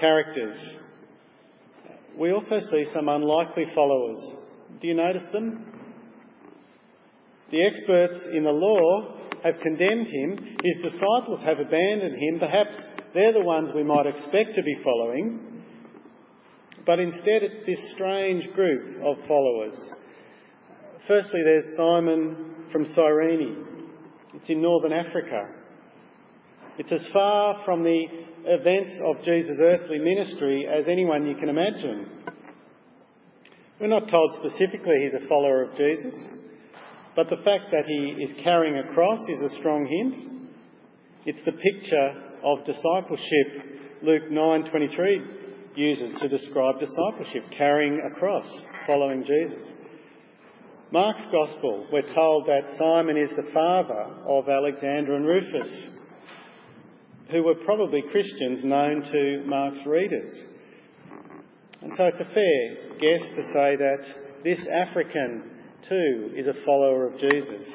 characters, 0.00 0.58
we 2.18 2.32
also 2.32 2.58
see 2.72 2.86
some 2.92 3.08
unlikely 3.08 3.66
followers. 3.72 4.18
Do 4.80 4.88
you 4.88 4.94
notice 4.94 5.22
them? 5.32 5.64
The 7.52 7.64
experts 7.64 8.26
in 8.34 8.42
the 8.42 8.50
law 8.50 9.20
have 9.44 9.54
condemned 9.62 10.08
him, 10.08 10.56
his 10.64 10.90
disciples 10.90 11.38
have 11.44 11.60
abandoned 11.60 12.16
him. 12.20 12.40
Perhaps 12.40 12.74
they're 13.14 13.32
the 13.32 13.44
ones 13.44 13.68
we 13.76 13.84
might 13.84 14.06
expect 14.06 14.56
to 14.56 14.62
be 14.64 14.76
following. 14.82 15.62
But 16.84 16.98
instead, 16.98 17.44
it's 17.44 17.64
this 17.64 17.92
strange 17.94 18.52
group 18.54 19.04
of 19.04 19.18
followers. 19.28 19.78
Firstly, 21.06 21.40
there's 21.44 21.76
Simon 21.76 22.66
from 22.72 22.84
Cyrene. 22.94 23.64
It's 24.34 24.48
in 24.48 24.60
northern 24.60 24.92
Africa. 24.92 25.48
It's 26.78 26.92
as 26.92 27.04
far 27.12 27.62
from 27.64 27.82
the 27.82 28.04
events 28.44 28.92
of 29.04 29.24
Jesus' 29.24 29.58
earthly 29.60 29.98
ministry 29.98 30.66
as 30.66 30.86
anyone 30.88 31.26
you 31.26 31.36
can 31.36 31.48
imagine. 31.48 32.06
We're 33.80 33.88
not 33.88 34.08
told 34.08 34.34
specifically 34.38 34.94
he's 35.04 35.22
a 35.22 35.28
follower 35.28 35.62
of 35.62 35.76
Jesus. 35.76 36.14
But 37.14 37.30
the 37.30 37.36
fact 37.36 37.70
that 37.70 37.84
he 37.86 38.22
is 38.22 38.30
carrying 38.42 38.78
a 38.78 38.92
cross 38.94 39.18
is 39.28 39.52
a 39.52 39.56
strong 39.58 39.86
hint. 39.86 40.48
It's 41.26 41.44
the 41.44 41.52
picture 41.52 42.12
of 42.44 42.64
discipleship 42.64 44.02
Luke 44.02 44.30
9:23 44.30 45.22
uses 45.74 46.12
to 46.20 46.28
describe 46.28 46.78
discipleship, 46.78 47.44
carrying 47.56 48.00
a 48.00 48.18
cross, 48.18 48.46
following 48.86 49.24
Jesus. 49.24 49.64
Mark's 50.90 51.20
gospel, 51.30 51.86
we're 51.92 52.14
told 52.14 52.46
that 52.46 52.78
Simon 52.78 53.18
is 53.18 53.28
the 53.36 53.52
father 53.52 54.06
of 54.26 54.48
Alexander 54.48 55.16
and 55.16 55.26
Rufus, 55.26 55.68
who 57.30 57.42
were 57.42 57.56
probably 57.66 58.02
Christians 58.10 58.64
known 58.64 59.02
to 59.02 59.44
Mark's 59.46 59.84
readers. 59.84 60.30
And 61.82 61.92
so 61.94 62.04
it's 62.04 62.20
a 62.20 62.32
fair 62.32 62.98
guess 62.98 63.28
to 63.36 63.42
say 63.52 63.76
that 63.76 63.98
this 64.42 64.60
African 64.66 65.42
too 65.86 66.30
is 66.34 66.46
a 66.46 66.64
follower 66.64 67.06
of 67.06 67.20
Jesus. 67.20 67.68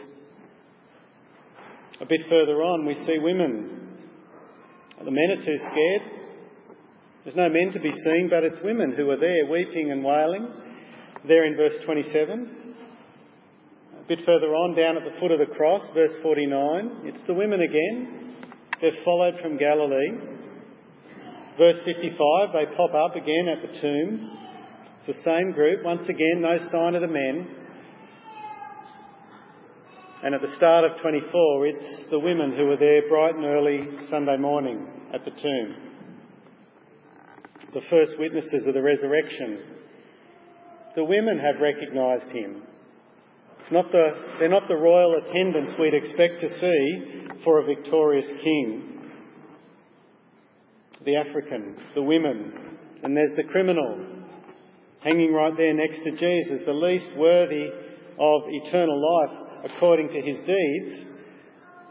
A 2.01 2.05
bit 2.05 2.21
further 2.27 2.63
on, 2.63 2.87
we 2.87 2.95
see 3.05 3.19
women. 3.19 3.95
The 4.97 5.11
men 5.11 5.37
are 5.37 5.45
too 5.45 5.57
scared. 5.57 6.01
There's 7.23 7.35
no 7.35 7.47
men 7.47 7.71
to 7.73 7.79
be 7.79 7.91
seen, 7.91 8.27
but 8.27 8.43
it's 8.43 8.57
women 8.63 8.93
who 8.97 9.11
are 9.11 9.19
there 9.19 9.45
weeping 9.51 9.91
and 9.91 10.03
wailing. 10.03 10.47
There 11.27 11.45
in 11.45 11.55
verse 11.55 11.75
27. 11.85 12.72
A 14.03 14.07
bit 14.07 14.25
further 14.25 14.53
on, 14.53 14.75
down 14.75 14.97
at 14.97 15.05
the 15.05 15.17
foot 15.17 15.31
of 15.31 15.39
the 15.39 15.55
cross, 15.55 15.81
verse 15.93 16.11
49, 16.21 17.03
it's 17.05 17.25
the 17.25 17.33
women 17.33 17.61
again. 17.61 18.35
They've 18.81 19.01
followed 19.05 19.39
from 19.41 19.57
Galilee. 19.57 20.11
Verse 21.57 21.79
55, 21.85 22.49
they 22.51 22.75
pop 22.75 22.93
up 22.93 23.15
again 23.15 23.47
at 23.47 23.61
the 23.61 23.79
tomb. 23.79 24.29
It's 25.07 25.17
the 25.17 25.23
same 25.23 25.53
group. 25.53 25.85
Once 25.85 26.09
again, 26.09 26.41
no 26.41 26.57
sign 26.69 26.95
of 26.95 27.01
the 27.01 27.07
men. 27.07 27.47
And 30.23 30.35
at 30.35 30.41
the 30.41 30.53
start 30.57 30.83
of 30.83 30.99
24, 31.01 31.67
it's 31.67 32.09
the 32.11 32.19
women 32.19 32.53
who 32.57 32.65
were 32.65 32.77
there 32.77 33.07
bright 33.07 33.35
and 33.35 33.45
early 33.45 33.87
Sunday 34.09 34.35
morning 34.35 34.85
at 35.13 35.23
the 35.23 35.31
tomb. 35.31 35.75
The 37.73 37.81
first 37.89 38.19
witnesses 38.19 38.67
of 38.67 38.73
the 38.73 38.81
resurrection. 38.81 39.59
The 40.97 41.05
women 41.05 41.39
have 41.39 41.61
recognised 41.61 42.31
him. 42.31 42.63
Not 43.71 43.91
the, 43.91 44.09
they're 44.39 44.49
not 44.49 44.67
the 44.67 44.75
royal 44.75 45.15
attendants 45.15 45.73
we'd 45.79 45.93
expect 45.93 46.41
to 46.41 46.59
see 46.59 47.41
for 47.43 47.59
a 47.59 47.65
victorious 47.65 48.27
king. 48.43 49.09
The 51.05 51.15
African, 51.15 51.75
the 51.95 52.01
women, 52.01 52.53
and 53.03 53.15
there's 53.15 53.35
the 53.35 53.43
criminal 53.43 54.05
hanging 55.01 55.33
right 55.33 55.55
there 55.57 55.73
next 55.73 56.03
to 56.03 56.11
Jesus, 56.11 56.61
the 56.65 56.73
least 56.73 57.07
worthy 57.17 57.67
of 58.19 58.41
eternal 58.47 59.01
life 59.01 59.71
according 59.71 60.09
to 60.09 60.21
his 60.21 60.37
deeds, 60.45 61.09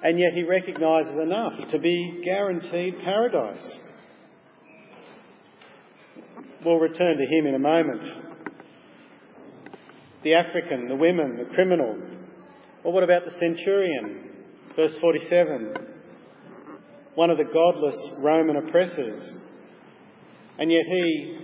and 0.02 0.19
yet 0.19 0.33
he 0.35 0.43
recognises 0.43 1.17
enough 1.23 1.52
to 1.71 1.79
be 1.79 2.23
guaranteed 2.25 2.95
paradise. 3.05 3.79
We'll 6.64 6.79
return 6.79 7.19
to 7.19 7.26
him 7.26 7.47
in 7.47 7.55
a 7.55 7.59
moment. 7.59 8.31
The 10.23 10.35
African, 10.35 10.88
the 10.88 10.97
women, 10.97 11.37
the 11.37 11.55
criminal. 11.55 11.99
Well, 12.85 12.93
what 12.93 13.02
about 13.02 13.25
the 13.25 13.33
centurion? 13.33 14.31
Verse 14.76 14.97
47. 15.00 15.75
One 17.14 17.31
of 17.31 17.38
the 17.38 17.45
godless 17.45 17.97
Roman 18.21 18.57
oppressors. 18.57 19.21
And 20.59 20.71
yet 20.71 20.85
he 20.87 21.38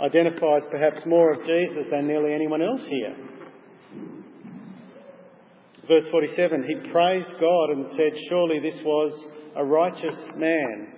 identifies 0.00 0.62
perhaps 0.70 1.00
more 1.06 1.32
of 1.32 1.40
Jesus 1.40 1.86
than 1.90 2.06
nearly 2.06 2.34
anyone 2.34 2.62
else 2.62 2.82
here. 2.88 3.16
Verse 5.88 6.04
47 6.10 6.64
He 6.64 6.90
praised 6.90 7.28
God 7.40 7.70
and 7.70 7.86
said, 7.96 8.12
Surely 8.28 8.60
this 8.60 8.78
was 8.84 9.32
a 9.56 9.64
righteous 9.64 10.16
man. 10.36 10.92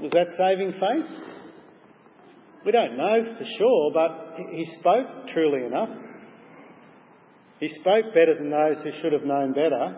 Was 0.00 0.10
that 0.12 0.28
saving 0.36 0.72
faith? 0.72 1.23
We 2.64 2.72
don't 2.72 2.96
know 2.96 3.36
for 3.38 3.44
sure, 3.58 3.90
but 3.92 4.36
he 4.50 4.64
spoke 4.80 5.28
truly 5.32 5.66
enough. 5.66 5.90
He 7.60 7.68
spoke 7.68 8.06
better 8.14 8.34
than 8.38 8.50
those 8.50 8.82
who 8.82 8.90
should 9.00 9.12
have 9.12 9.24
known 9.24 9.52
better. 9.52 9.96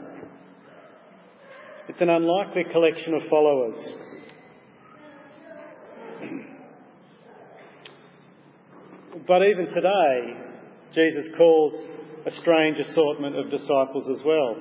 It's 1.89 2.01
an 2.01 2.11
unlikely 2.11 2.65
collection 2.73 3.15
of 3.15 3.23
followers. 3.31 3.77
But 9.27 9.43
even 9.43 9.67
today, 9.73 10.37
Jesus 10.93 11.27
calls 11.37 11.75
a 12.27 12.31
strange 12.41 12.79
assortment 12.79 13.37
of 13.37 13.51
disciples 13.51 14.09
as 14.11 14.25
well. 14.25 14.57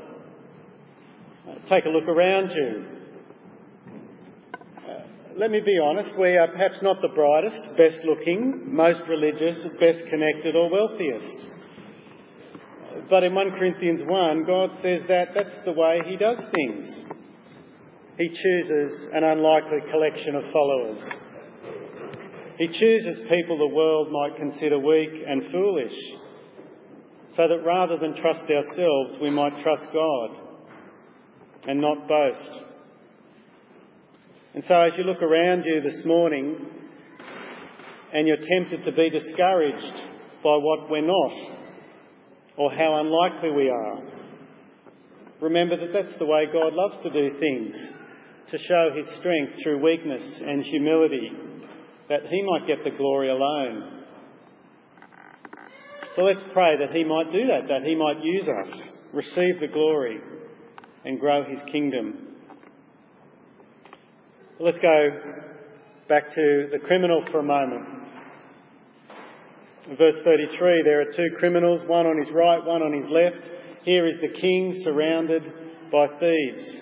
Take 1.70 1.86
a 1.86 1.90
look 1.90 2.08
around 2.08 2.50
you. 2.50 2.95
Let 5.38 5.52
me 5.52 5.60
be 5.60 5.78
honest, 5.84 6.18
we 6.18 6.38
are 6.38 6.48
perhaps 6.48 6.78
not 6.82 7.02
the 7.02 7.10
brightest, 7.10 7.76
best 7.76 8.06
looking, 8.06 8.74
most 8.74 9.02
religious, 9.10 9.58
best 9.82 10.00
connected, 10.10 10.56
or 10.56 10.70
wealthiest. 10.70 11.48
But 13.10 13.26
in 13.26 13.36
1 13.36 13.52
Corinthians 13.52 14.00
1, 14.06 14.46
God 14.46 14.70
says 14.82 15.02
that 15.10 15.36
that's 15.36 15.66
the 15.66 15.74
way 15.74 16.00
He 16.06 16.16
does 16.16 16.40
things. 16.56 16.86
He 18.18 18.30
chooses 18.30 19.10
an 19.12 19.26
unlikely 19.26 19.92
collection 19.92 20.36
of 20.36 20.44
followers. 20.54 21.04
He 22.58 22.68
chooses 22.68 23.20
people 23.28 23.58
the 23.58 23.76
world 23.76 24.14
might 24.14 24.38
consider 24.38 24.80
weak 24.80 25.12
and 25.28 25.52
foolish 25.52 25.98
so 27.36 27.50
that 27.50 27.66
rather 27.66 27.98
than 27.98 28.16
trust 28.16 28.50
ourselves, 28.50 29.20
we 29.22 29.30
might 29.30 29.62
trust 29.62 29.84
God. 29.92 30.30
and 31.68 31.82
not 31.82 32.08
boast. 32.08 32.65
And 34.56 34.64
so 34.64 34.74
as 34.74 34.94
you 34.98 35.04
look 35.04 35.22
around 35.22 35.66
you 35.66 35.82
this 35.82 36.06
morning 36.06 36.56
and 38.14 38.26
you're 38.26 38.38
tempted 38.38 38.86
to 38.86 38.92
be 38.94 39.10
discouraged 39.10 39.96
by 40.42 40.56
what 40.56 40.90
we're 40.90 41.06
not 41.06 41.58
or 42.56 42.72
how 42.72 43.02
unlikely 43.02 43.52
we 43.52 43.70
are, 43.70 44.02
remember 45.42 45.76
that 45.76 45.92
that's 45.92 46.18
the 46.20 46.26
way 46.26 46.46
God 46.46 46.72
loves 46.72 47.04
to 47.04 47.10
do 47.10 47.38
things, 47.38 47.76
to 48.52 48.58
show 48.58 48.92
his 48.96 49.06
strength 49.20 49.62
through 49.62 49.84
weakness 49.84 50.24
and 50.24 50.64
humility, 50.64 51.32
that 52.08 52.22
he 52.30 52.42
might 52.44 52.66
get 52.66 52.82
the 52.86 52.98
glory 52.98 53.30
alone. 53.30 54.04
So 56.16 56.22
let's 56.22 56.44
pray 56.54 56.78
that 56.80 56.96
he 56.96 57.04
might 57.04 57.30
do 57.34 57.46
that, 57.48 57.68
that 57.68 57.84
he 57.84 57.94
might 57.94 58.24
use 58.24 58.48
us, 58.48 58.72
receive 59.14 59.60
the 59.60 59.68
glory, 59.68 60.22
and 61.04 61.20
grow 61.20 61.44
his 61.44 61.60
kingdom. 61.74 62.35
Let's 64.58 64.78
go 64.78 65.10
back 66.08 66.34
to 66.34 66.70
the 66.72 66.80
criminal 66.80 67.26
for 67.30 67.40
a 67.40 67.44
moment. 67.44 67.86
In 69.90 69.98
verse 69.98 70.16
33, 70.24 70.82
there 70.86 71.02
are 71.02 71.12
two 71.12 71.36
criminals, 71.38 71.82
one 71.88 72.06
on 72.06 72.18
his 72.18 72.34
right, 72.34 72.64
one 72.64 72.82
on 72.82 72.94
his 72.94 73.12
left. 73.12 73.46
Here 73.84 74.08
is 74.08 74.16
the 74.22 74.40
king 74.40 74.80
surrounded 74.86 75.44
by 75.92 76.08
thieves. 76.08 76.82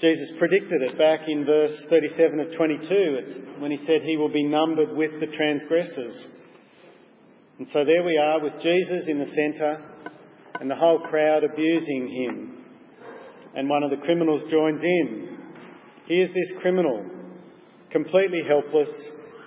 Jesus 0.00 0.30
predicted 0.38 0.80
it 0.80 0.96
back 0.96 1.20
in 1.28 1.44
verse 1.44 1.78
37 1.90 2.40
of 2.40 2.56
22 2.56 3.58
when 3.58 3.70
he 3.70 3.76
said 3.84 4.00
he 4.02 4.16
will 4.16 4.32
be 4.32 4.44
numbered 4.44 4.96
with 4.96 5.20
the 5.20 5.26
transgressors. 5.26 6.26
And 7.58 7.68
so 7.70 7.84
there 7.84 8.02
we 8.02 8.16
are 8.16 8.42
with 8.42 8.54
Jesus 8.62 9.04
in 9.08 9.18
the 9.18 9.26
centre 9.26 9.84
and 10.58 10.70
the 10.70 10.74
whole 10.74 11.00
crowd 11.00 11.44
abusing 11.44 12.08
him. 12.08 12.64
And 13.54 13.68
one 13.68 13.82
of 13.82 13.90
the 13.90 13.98
criminals 13.98 14.40
joins 14.50 14.82
in 14.82 15.25
Here's 16.06 16.32
this 16.32 16.52
criminal, 16.60 17.04
completely 17.90 18.42
helpless, 18.46 18.88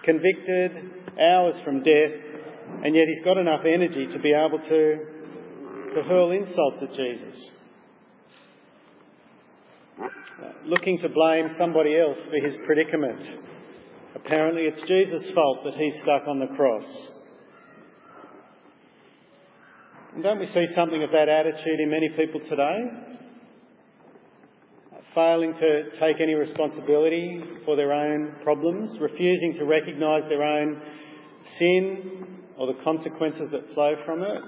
convicted, 0.04 0.72
hours 1.18 1.56
from 1.64 1.84
death, 1.84 2.12
and 2.84 2.94
yet 2.96 3.06
he's 3.08 3.24
got 3.24 3.38
enough 3.38 3.62
energy 3.66 4.08
to 4.08 4.20
be 4.20 4.34
able 4.34 4.60
to, 4.60 4.98
to 5.96 6.04
hurl 6.04 6.32
insults 6.32 6.82
at 6.82 6.94
Jesus. 6.94 7.52
Looking 10.66 11.00
to 11.00 11.10
blame 11.10 11.48
somebody 11.58 11.98
else 11.98 12.18
for 12.30 12.46
his 12.46 12.56
predicament. 12.66 13.22
Apparently, 14.16 14.64
it's 14.64 14.82
Jesus' 14.88 15.34
fault 15.34 15.60
that 15.64 15.76
he's 15.76 15.94
stuck 16.02 16.28
on 16.28 16.40
the 16.40 16.48
cross. 16.48 16.84
And 20.14 20.24
don't 20.24 20.40
we 20.40 20.48
see 20.48 20.66
something 20.76 21.04
of 21.04 21.12
that 21.12 21.30
attitude 21.30 21.80
in 21.80 21.90
many 21.90 22.10
people 22.18 22.42
today? 22.50 23.09
Failing 25.14 25.54
to 25.54 25.90
take 26.00 26.22
any 26.22 26.34
responsibility 26.34 27.42
for 27.66 27.76
their 27.76 27.94
own 27.94 28.36
problems, 28.44 29.00
refusing 29.00 29.56
to 29.58 29.66
recognise 29.66 30.24
their 30.30 30.44
own 30.44 30.82
sin 31.58 32.38
or 32.58 32.68
the 32.68 32.84
consequences 32.84 33.50
that 33.52 33.74
flow 33.74 33.96
from 34.06 34.24
it. 34.24 34.42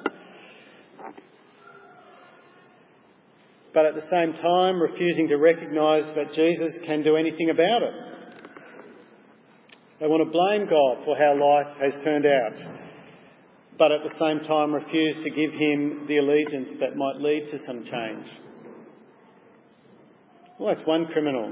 But 3.74 3.86
at 3.86 3.96
the 3.96 4.08
same 4.12 4.34
time, 4.34 4.82
refusing 4.82 5.30
to 5.30 5.38
recognise 5.38 6.04
that 6.16 6.34
Jesus 6.34 6.74
can 6.86 7.04
do 7.04 7.16
anything 7.16 7.50
about 7.50 7.84
it. 7.84 7.94
They 10.02 10.08
want 10.08 10.26
to 10.26 10.32
blame 10.32 10.68
God 10.68 11.06
for 11.06 11.16
how 11.16 11.38
life 11.40 11.78
has 11.80 12.04
turned 12.04 12.26
out, 12.26 12.58
but 13.78 13.92
at 13.92 14.02
the 14.04 14.14
same 14.20 14.46
time 14.48 14.74
refuse 14.74 15.16
to 15.24 15.30
give 15.30 15.54
him 15.54 16.06
the 16.08 16.18
allegiance 16.18 16.70
that 16.80 16.98
might 16.98 17.22
lead 17.22 17.50
to 17.52 17.60
some 17.66 17.86
change. 17.86 18.28
Well, 20.62 20.76
that's 20.76 20.88
one 20.88 21.08
criminal. 21.08 21.52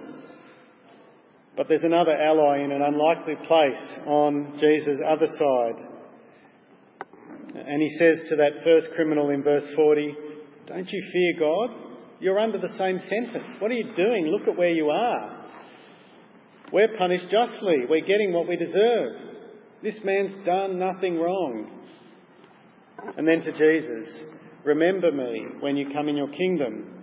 But 1.58 1.68
there's 1.68 1.82
another 1.82 2.12
ally 2.12 2.64
in 2.64 2.72
an 2.72 2.84
unlikely 2.84 3.38
place 3.48 4.06
on 4.06 4.54
Jesus' 4.60 5.00
other 5.04 5.26
side. 5.26 5.84
And 7.56 7.82
he 7.82 7.90
says 7.98 8.30
to 8.30 8.36
that 8.36 8.64
first 8.64 8.94
criminal 8.94 9.32
in 9.32 9.42
verse 9.42 9.68
40, 9.76 10.16
Don't 10.68 10.88
you 10.88 11.04
fear 11.12 11.40
God? 11.40 11.76
You're 12.20 12.38
under 12.38 12.60
the 12.60 12.78
same 12.78 13.00
sentence. 13.10 13.56
What 13.58 13.72
are 13.72 13.74
you 13.74 13.96
doing? 13.96 14.28
Look 14.28 14.48
at 14.48 14.56
where 14.56 14.74
you 14.74 14.92
are. 14.92 15.48
We're 16.72 16.96
punished 16.96 17.32
justly. 17.32 17.86
We're 17.90 18.06
getting 18.06 18.32
what 18.32 18.48
we 18.48 18.58
deserve. 18.58 19.14
This 19.82 19.96
man's 20.04 20.46
done 20.46 20.78
nothing 20.78 21.18
wrong. 21.18 21.68
And 23.18 23.28
then 23.28 23.40
to 23.40 23.52
Jesus, 23.54 24.08
Remember 24.64 25.12
me 25.12 25.48
when 25.62 25.78
you 25.78 25.90
come 25.92 26.10
in 26.10 26.16
your 26.16 26.30
kingdom 26.30 26.99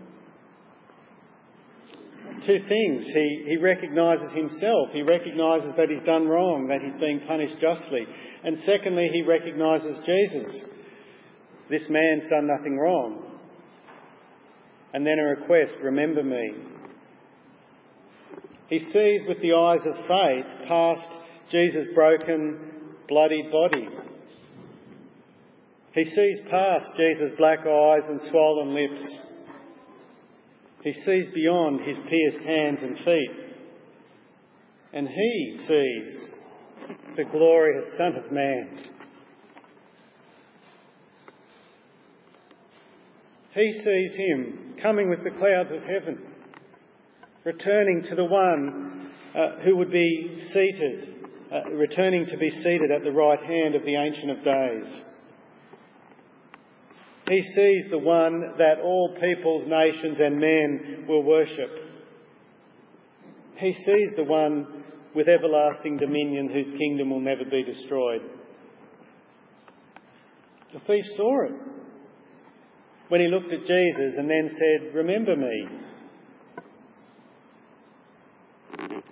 two 2.45 2.59
things. 2.69 3.05
He, 3.07 3.45
he 3.49 3.57
recognises 3.57 4.33
himself. 4.33 4.91
He 4.93 5.03
recognises 5.03 5.71
that 5.77 5.89
he's 5.89 6.05
done 6.05 6.27
wrong, 6.27 6.69
that 6.69 6.81
he's 6.83 7.01
being 7.01 7.21
punished 7.27 7.61
justly. 7.61 8.07
And 8.45 8.59
secondly, 8.65 9.09
he 9.13 9.23
recognises 9.23 9.97
Jesus. 10.05 10.63
This 11.71 11.83
man's 11.89 12.29
done 12.31 12.47
nothing 12.47 12.77
wrong. 12.79 13.23
And 14.93 15.07
then 15.07 15.19
a 15.19 15.25
request, 15.25 15.73
remember 15.83 16.23
me. 16.23 16.53
He 18.69 18.79
sees 18.79 19.23
with 19.29 19.41
the 19.43 19.53
eyes 19.53 19.87
of 19.87 19.95
faith 19.95 20.69
past 20.69 21.09
Jesus' 21.51 21.89
broken, 21.95 22.59
bloodied 23.09 23.51
body. 23.53 23.89
He 25.93 26.05
sees 26.05 26.41
past 26.51 26.85
Jesus' 26.97 27.33
black 27.39 27.61
eyes 27.61 28.03
and 28.09 28.21
swollen 28.31 28.75
lips 28.75 29.03
he 30.87 30.93
sees 30.93 31.27
beyond 31.35 31.81
his 31.81 31.97
pierced 32.09 32.47
hands 32.47 32.79
and 32.81 32.97
feet. 32.99 33.31
And 34.93 35.09
he 35.09 35.57
sees 35.67 36.29
the 37.17 37.25
glorious 37.25 37.85
Son 37.99 38.15
of 38.15 38.31
Man. 38.31 38.85
He 43.53 43.73
sees 43.73 44.17
him 44.17 44.77
coming 44.81 45.11
with 45.11 45.25
the 45.25 45.37
clouds 45.37 45.73
of 45.73 45.83
heaven, 45.83 46.23
returning 47.43 48.05
to 48.09 48.15
the 48.15 48.25
one 48.25 49.11
uh, 49.35 49.59
who 49.65 49.77
would 49.79 49.91
be 49.91 50.41
seated, 50.53 51.17
uh, 51.51 51.69
returning 51.71 52.27
to 52.27 52.37
be 52.39 52.51
seated 52.63 52.93
at 52.93 53.03
the 53.03 53.11
right 53.11 53.43
hand 53.43 53.75
of 53.75 53.83
the 53.83 53.97
Ancient 53.97 54.31
of 54.31 54.45
Days. 54.45 55.03
He 57.29 57.43
sees 57.43 57.91
the 57.91 57.99
one 57.99 58.41
that 58.59 58.79
all 58.83 59.17
peoples, 59.21 59.65
nations, 59.67 60.19
and 60.21 60.39
men 60.39 61.07
will 61.09 61.25
worship. 61.25 61.71
He 63.59 63.73
sees 63.73 64.11
the 64.17 64.25
one 64.25 64.85
with 65.15 65.29
everlasting 65.29 65.97
dominion 65.97 66.51
whose 66.51 66.79
kingdom 66.79 67.11
will 67.11 67.21
never 67.21 67.45
be 67.45 67.65
destroyed. 67.65 68.21
The 70.73 70.81
thief 70.81 71.05
saw 71.17 71.47
it 71.47 71.53
when 73.09 73.21
he 73.21 73.29
looked 73.29 73.53
at 73.53 73.67
Jesus 73.67 74.19
and 74.19 74.29
then 74.29 74.51
said, 74.51 74.95
Remember 74.95 75.35
me. 75.35 75.69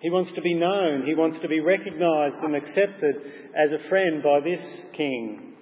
He 0.03 0.11
wants 0.11 0.33
to 0.35 0.43
be 0.43 0.55
known, 0.55 1.07
he 1.07 1.15
wants 1.15 1.41
to 1.41 1.49
be 1.49 1.61
recognised 1.61 2.37
and 2.43 2.55
accepted 2.55 3.17
as 3.57 3.71
a 3.71 3.89
friend 3.89 4.23
by 4.23 4.41
this 4.41 4.61
king. 4.93 5.54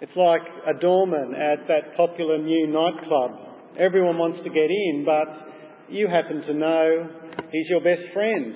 It's 0.00 0.14
like 0.14 0.42
a 0.66 0.78
doorman 0.78 1.34
at 1.34 1.66
that 1.66 1.96
popular 1.96 2.38
new 2.38 2.68
nightclub. 2.68 3.32
Everyone 3.76 4.16
wants 4.16 4.38
to 4.44 4.50
get 4.50 4.70
in, 4.70 5.04
but 5.04 5.48
you 5.88 6.06
happen 6.06 6.40
to 6.42 6.54
know 6.54 7.10
he's 7.50 7.68
your 7.68 7.82
best 7.82 8.02
friend 8.12 8.54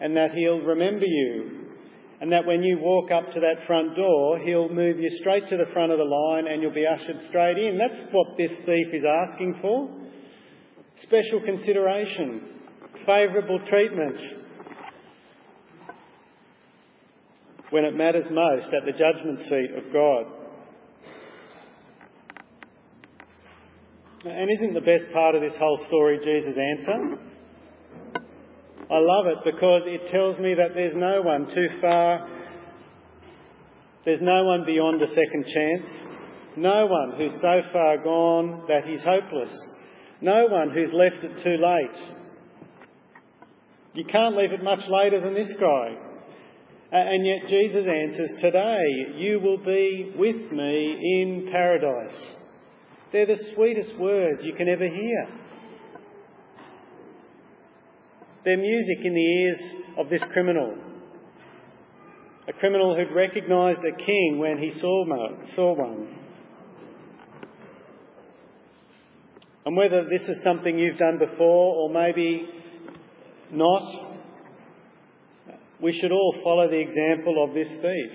and 0.00 0.16
that 0.16 0.32
he'll 0.32 0.62
remember 0.62 1.04
you. 1.04 1.58
And 2.22 2.32
that 2.32 2.46
when 2.46 2.62
you 2.62 2.78
walk 2.78 3.10
up 3.10 3.34
to 3.34 3.40
that 3.40 3.66
front 3.66 3.96
door, 3.96 4.38
he'll 4.38 4.68
move 4.68 4.98
you 4.98 5.10
straight 5.20 5.48
to 5.48 5.56
the 5.56 5.70
front 5.72 5.92
of 5.92 5.98
the 5.98 6.04
line 6.04 6.46
and 6.46 6.62
you'll 6.62 6.72
be 6.72 6.86
ushered 6.86 7.20
straight 7.28 7.58
in. 7.58 7.76
That's 7.76 8.10
what 8.12 8.38
this 8.38 8.52
thief 8.64 8.86
is 8.92 9.02
asking 9.04 9.58
for. 9.60 9.90
Special 11.02 11.40
consideration, 11.40 12.42
favourable 13.04 13.60
treatment. 13.68 14.16
When 17.70 17.84
it 17.84 17.96
matters 17.96 18.26
most 18.30 18.66
at 18.66 18.86
the 18.86 18.92
judgment 18.92 19.40
seat 19.48 19.70
of 19.76 19.92
God. 19.92 20.41
And 24.24 24.48
isn't 24.52 24.74
the 24.74 24.80
best 24.80 25.12
part 25.12 25.34
of 25.34 25.40
this 25.40 25.56
whole 25.58 25.84
story 25.88 26.20
Jesus' 26.22 26.56
answer? 26.56 27.18
I 28.88 28.98
love 28.98 29.26
it 29.26 29.38
because 29.44 29.82
it 29.86 30.12
tells 30.12 30.38
me 30.38 30.54
that 30.54 30.74
there's 30.74 30.94
no 30.94 31.22
one 31.22 31.46
too 31.46 31.66
far, 31.80 32.28
there's 34.04 34.20
no 34.20 34.44
one 34.44 34.64
beyond 34.64 35.02
a 35.02 35.08
second 35.08 35.46
chance, 35.52 35.86
no 36.56 36.86
one 36.86 37.14
who's 37.16 37.32
so 37.40 37.62
far 37.72 37.98
gone 37.98 38.64
that 38.68 38.84
he's 38.84 39.02
hopeless, 39.02 39.52
no 40.20 40.46
one 40.46 40.70
who's 40.70 40.92
left 40.92 41.24
it 41.24 41.42
too 41.42 41.56
late. 41.60 42.18
You 43.94 44.04
can't 44.04 44.36
leave 44.36 44.52
it 44.52 44.62
much 44.62 44.86
later 44.88 45.20
than 45.20 45.34
this 45.34 45.52
guy. 45.58 45.96
And 46.92 47.26
yet 47.26 47.48
Jesus 47.48 47.84
answers, 47.86 48.30
Today 48.40 48.84
you 49.16 49.40
will 49.40 49.58
be 49.58 50.12
with 50.16 50.52
me 50.52 51.20
in 51.20 51.48
paradise. 51.50 52.41
They're 53.12 53.26
the 53.26 53.38
sweetest 53.54 53.98
words 53.98 54.42
you 54.42 54.54
can 54.54 54.68
ever 54.68 54.88
hear. 54.88 55.28
They're 58.44 58.56
music 58.56 58.98
in 59.04 59.14
the 59.14 59.42
ears 59.42 59.60
of 59.98 60.08
this 60.08 60.22
criminal. 60.32 60.76
A 62.48 62.52
criminal 62.54 62.96
who'd 62.96 63.14
recognised 63.14 63.80
a 63.80 63.96
king 63.96 64.38
when 64.38 64.58
he 64.58 64.70
saw 64.80 65.04
one. 65.76 66.18
And 69.64 69.76
whether 69.76 70.04
this 70.10 70.22
is 70.22 70.42
something 70.42 70.76
you've 70.76 70.98
done 70.98 71.18
before 71.18 71.76
or 71.76 71.90
maybe 71.90 72.48
not, 73.52 74.16
we 75.80 75.92
should 75.92 76.10
all 76.10 76.34
follow 76.42 76.68
the 76.68 76.80
example 76.80 77.44
of 77.44 77.54
this 77.54 77.68
thief 77.68 78.12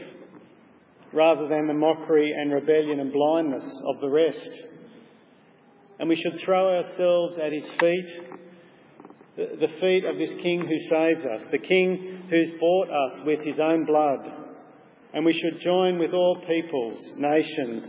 rather 1.14 1.48
than 1.48 1.68
the 1.68 1.74
mockery 1.74 2.34
and 2.38 2.52
rebellion 2.52 3.00
and 3.00 3.14
blindness 3.14 3.64
of 3.88 4.02
the 4.02 4.10
rest. 4.10 4.50
And 6.00 6.10
we 6.10 6.16
should 6.16 6.40
throw 6.46 6.78
ourselves 6.78 7.38
at 7.38 7.52
his 7.52 7.68
feet, 7.80 8.06
the 9.36 9.68
feet 9.80 10.06
of 10.06 10.18
this 10.18 10.36
King 10.42 10.62
who 10.62 10.90
saves 10.90 11.26
us, 11.26 11.42
the 11.52 11.58
King 11.58 12.24
who's 12.30 12.52
bought 12.60 12.90
us 12.90 13.22
with 13.26 13.40
his 13.42 13.60
own 13.60 13.86
blood. 13.86 14.20
And 15.14 15.26
we 15.26 15.34
should 15.34 15.62
join 15.62 15.98
with 15.98 16.14
all 16.14 16.42
peoples, 16.48 17.00
nations, 17.18 17.84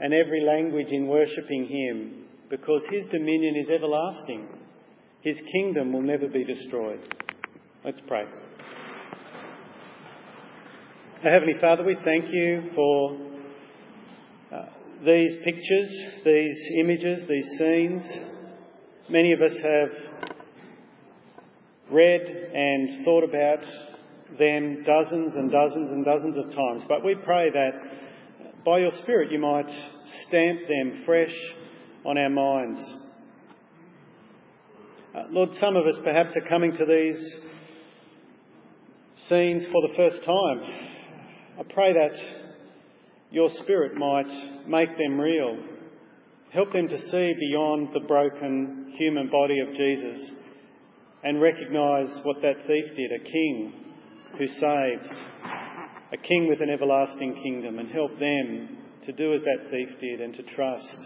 and 0.00 0.14
every 0.14 0.42
language 0.44 0.88
in 0.90 1.08
worshipping 1.08 1.66
him, 1.66 2.24
because 2.48 2.82
his 2.90 3.06
dominion 3.10 3.56
is 3.56 3.70
everlasting. 3.70 4.48
His 5.22 5.36
kingdom 5.52 5.92
will 5.92 6.02
never 6.02 6.28
be 6.28 6.44
destroyed. 6.44 7.00
Let's 7.84 8.00
pray. 8.06 8.24
Heavenly 11.22 11.58
Father, 11.60 11.84
we 11.84 11.96
thank 12.04 12.32
you 12.32 12.70
for 12.74 13.18
these 15.04 15.42
pictures, 15.44 15.90
these 16.24 16.58
images, 16.78 17.28
these 17.28 17.46
scenes. 17.58 18.02
Many 19.08 19.32
of 19.32 19.40
us 19.40 19.52
have 19.62 19.88
read 21.90 22.20
and 22.20 23.04
thought 23.04 23.24
about 23.24 23.60
them 24.38 24.84
dozens 24.84 25.34
and 25.34 25.50
dozens 25.50 25.90
and 25.90 26.04
dozens 26.04 26.36
of 26.36 26.54
times, 26.54 26.82
but 26.88 27.04
we 27.04 27.14
pray 27.14 27.50
that 27.50 28.64
by 28.64 28.78
your 28.78 28.92
Spirit 29.02 29.32
you 29.32 29.38
might 29.38 29.68
stamp 30.28 30.60
them 30.68 31.02
fresh 31.04 31.34
on 32.04 32.16
our 32.16 32.30
minds. 32.30 32.78
Uh, 35.14 35.24
Lord, 35.30 35.50
some 35.58 35.76
of 35.76 35.86
us 35.86 35.96
perhaps 36.04 36.36
are 36.36 36.48
coming 36.48 36.72
to 36.72 36.84
these 36.84 37.36
scenes 39.28 39.64
for 39.72 39.82
the 39.82 39.94
first 39.96 40.24
time 40.24 40.90
I 41.60 41.62
pray 41.74 41.92
that 41.92 42.49
your 43.30 43.50
Spirit 43.62 43.94
might 43.96 44.66
make 44.66 44.96
them 44.96 45.20
real. 45.20 45.58
Help 46.52 46.72
them 46.72 46.88
to 46.88 46.98
see 47.10 47.32
beyond 47.38 47.88
the 47.94 48.06
broken 48.06 48.92
human 48.98 49.30
body 49.30 49.60
of 49.60 49.68
Jesus 49.76 50.30
and 51.22 51.40
recognise 51.40 52.08
what 52.24 52.42
that 52.42 52.56
thief 52.66 52.84
did 52.96 53.12
a 53.12 53.24
king 53.24 53.72
who 54.38 54.46
saves, 54.46 55.08
a 56.12 56.16
king 56.16 56.48
with 56.48 56.60
an 56.60 56.70
everlasting 56.70 57.34
kingdom, 57.42 57.78
and 57.78 57.90
help 57.90 58.18
them 58.18 58.78
to 59.06 59.12
do 59.12 59.34
as 59.34 59.40
that 59.42 59.70
thief 59.70 59.88
did 60.00 60.20
and 60.20 60.34
to 60.34 60.42
trust 60.54 60.98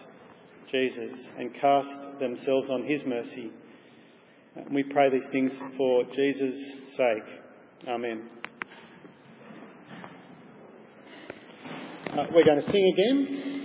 Jesus 0.70 1.12
and 1.38 1.54
cast 1.60 1.88
themselves 2.20 2.68
on 2.70 2.84
his 2.84 3.02
mercy. 3.06 3.50
We 4.72 4.82
pray 4.84 5.10
these 5.10 5.28
things 5.32 5.52
for 5.76 6.04
Jesus' 6.14 6.56
sake. 6.96 7.88
Amen. 7.88 8.28
Uh, 12.16 12.26
we're 12.32 12.44
going 12.44 12.60
to 12.60 12.70
sing 12.70 12.92
again. 12.94 13.63